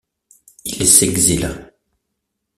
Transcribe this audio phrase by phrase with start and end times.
[0.65, 1.49] Il s'exila.